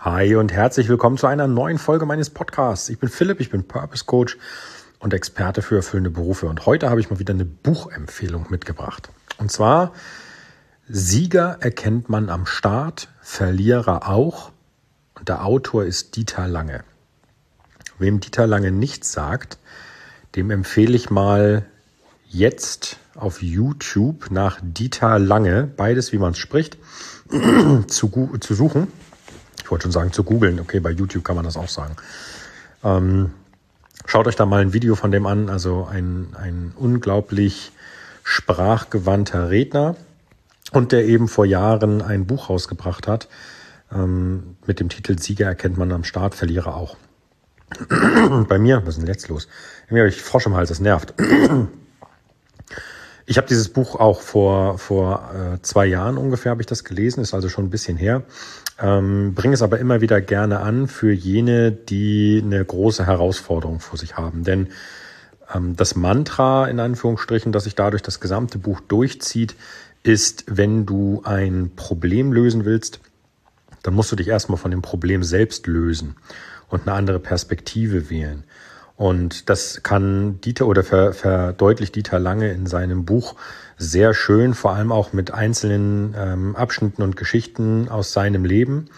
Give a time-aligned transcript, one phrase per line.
[0.00, 2.90] Hi und herzlich willkommen zu einer neuen Folge meines Podcasts.
[2.90, 4.36] Ich bin Philipp, ich bin Purpose Coach
[4.98, 6.46] und Experte für erfüllende Berufe.
[6.46, 9.08] Und heute habe ich mal wieder eine Buchempfehlung mitgebracht.
[9.38, 9.94] Und zwar
[10.86, 14.52] Sieger erkennt man am Start, Verlierer auch.
[15.14, 16.84] Und der Autor ist Dieter Lange.
[17.98, 19.58] Wem Dieter Lange nichts sagt,
[20.36, 21.64] dem empfehle ich mal
[22.28, 26.76] jetzt auf YouTube nach Dieter Lange, beides wie man es spricht,
[27.86, 28.88] zu, zu suchen.
[29.66, 30.60] Ich wollte schon sagen zu googeln.
[30.60, 31.96] Okay, bei YouTube kann man das auch sagen.
[32.84, 33.32] Ähm,
[34.06, 35.50] schaut euch da mal ein Video von dem an.
[35.50, 37.72] Also ein, ein unglaublich
[38.22, 39.96] sprachgewandter Redner
[40.70, 43.26] und der eben vor Jahren ein Buch rausgebracht hat
[43.92, 46.96] ähm, mit dem Titel Sieger erkennt man am Start, Verlierer auch.
[48.48, 49.48] Bei mir, was ist denn jetzt los?
[49.86, 51.12] Irgendwie habe ich Frosch im Hals, das nervt.
[53.28, 57.20] Ich habe dieses Buch auch vor, vor äh, zwei Jahren ungefähr habe ich das gelesen,
[57.20, 58.22] ist also schon ein bisschen her.
[58.80, 63.98] Ähm, bringe es aber immer wieder gerne an für jene, die eine große Herausforderung vor
[63.98, 64.44] sich haben.
[64.44, 64.68] Denn
[65.52, 69.56] ähm, das Mantra in Anführungsstrichen, das sich dadurch das gesamte Buch durchzieht,
[70.04, 73.00] ist, wenn du ein Problem lösen willst,
[73.82, 76.14] dann musst du dich erstmal von dem Problem selbst lösen
[76.68, 78.44] und eine andere Perspektive wählen.
[78.96, 83.34] Und das kann Dieter oder ver, verdeutlicht Dieter Lange in seinem Buch
[83.76, 88.88] sehr schön, vor allem auch mit einzelnen ähm, Abschnitten und Geschichten aus seinem Leben,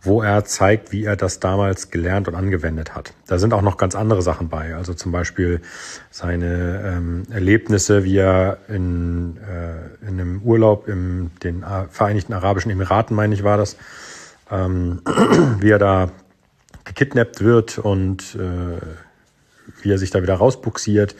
[0.00, 3.12] wo er zeigt, wie er das damals gelernt und angewendet hat.
[3.26, 5.60] Da sind auch noch ganz andere Sachen bei, also zum Beispiel
[6.10, 13.14] seine ähm, Erlebnisse, wie er in, äh, in einem Urlaub in den Vereinigten Arabischen Emiraten,
[13.14, 13.76] meine ich, war das,
[14.50, 15.02] ähm,
[15.60, 16.10] wie er da
[16.84, 18.78] gekidnappt wird und äh,
[19.82, 21.14] wie er sich da wieder rausbuxiert.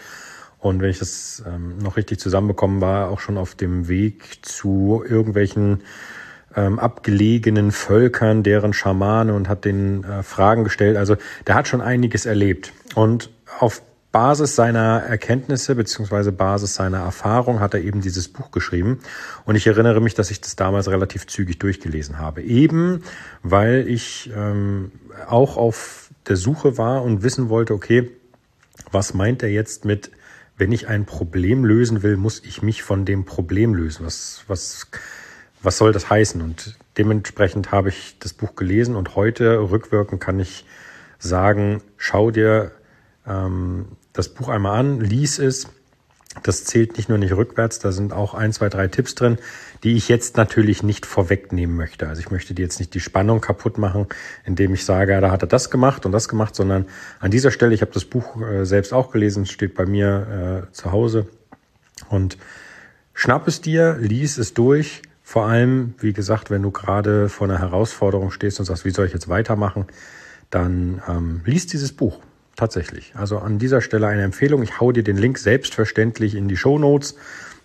[0.59, 5.05] Und wenn ich das ähm, noch richtig zusammenbekommen war, auch schon auf dem Weg zu
[5.07, 5.83] irgendwelchen
[6.55, 10.97] ähm, abgelegenen Völkern, deren Schamane und hat den äh, Fragen gestellt.
[10.97, 12.73] Also der hat schon einiges erlebt.
[12.95, 13.83] Und auf
[14.13, 19.01] Basis seiner Erkenntnisse beziehungsweise Basis seiner Erfahrung hat er eben dieses Buch geschrieben.
[19.47, 22.43] Und ich erinnere mich, dass ich das damals relativ zügig durchgelesen habe.
[22.43, 23.03] Eben
[23.43, 24.93] weil ich ähm,
[25.27, 28.11] auch auf der Suche war und wissen wollte, okay,
[28.93, 30.11] was meint er jetzt mit,
[30.57, 34.07] wenn ich ein Problem lösen will, muss ich mich von dem Problem lösen?
[34.07, 34.89] Was, was,
[35.63, 36.41] was soll das heißen?
[36.43, 40.65] Und dementsprechend habe ich das Buch gelesen und heute rückwirkend kann ich
[41.19, 42.73] sagen, schau dir
[43.27, 45.69] ähm, das Buch einmal an, lies es
[46.43, 49.39] das zählt nicht nur nicht rückwärts, da sind auch ein, zwei, drei Tipps drin,
[49.83, 52.09] die ich jetzt natürlich nicht vorwegnehmen möchte.
[52.09, 54.07] Also ich möchte dir jetzt nicht die Spannung kaputt machen,
[54.45, 56.87] indem ich sage, ja, da hat er das gemacht und das gemacht, sondern
[57.21, 60.73] an dieser Stelle, ich habe das Buch äh, selbst auch gelesen, steht bei mir äh,
[60.73, 61.29] zu Hause
[62.09, 62.39] und
[63.13, 65.03] schnapp es dir, lies es durch.
[65.23, 69.07] Vor allem, wie gesagt, wenn du gerade vor einer Herausforderung stehst und sagst, wie soll
[69.07, 69.87] ich jetzt weitermachen,
[70.51, 72.21] dann ähm, lies dieses Buch.
[72.57, 73.13] Tatsächlich.
[73.17, 74.63] Also an dieser Stelle eine Empfehlung.
[74.63, 77.17] Ich hau dir den Link selbstverständlich in die Show Notes.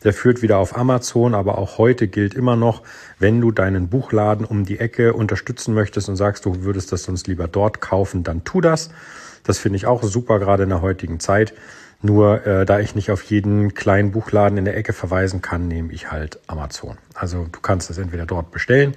[0.03, 2.83] Der führt wieder auf Amazon, aber auch heute gilt immer noch,
[3.19, 7.27] wenn du deinen Buchladen um die Ecke unterstützen möchtest und sagst, du würdest das sonst
[7.27, 8.91] lieber dort kaufen, dann tu das.
[9.43, 11.53] Das finde ich auch super, gerade in der heutigen Zeit.
[12.01, 15.91] Nur äh, da ich nicht auf jeden kleinen Buchladen in der Ecke verweisen kann, nehme
[15.91, 16.97] ich halt Amazon.
[17.15, 18.95] Also du kannst das entweder dort bestellen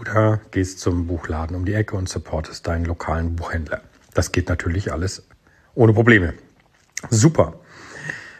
[0.00, 3.82] oder gehst zum Buchladen um die Ecke und supportest deinen lokalen Buchhändler.
[4.14, 5.26] Das geht natürlich alles
[5.74, 6.34] ohne Probleme.
[7.10, 7.54] Super.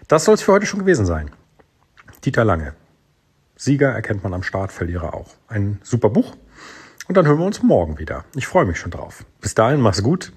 [0.09, 1.31] Das soll es für heute schon gewesen sein.
[2.25, 2.75] Dieter Lange.
[3.57, 5.35] Sieger erkennt man am Start, Verlierer auch.
[5.49, 6.37] Ein super Buch.
[7.09, 8.25] Und dann hören wir uns morgen wieder.
[8.35, 9.25] Ich freue mich schon drauf.
[9.41, 10.33] Bis dahin, mach's gut.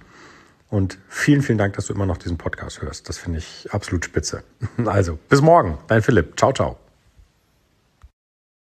[0.69, 3.07] Und vielen, vielen Dank, dass du immer noch diesen Podcast hörst.
[3.07, 4.43] Das finde ich absolut spitze.
[4.85, 5.77] Also, bis morgen.
[5.87, 6.37] Dein Philipp.
[6.37, 6.84] Ciao, ciao.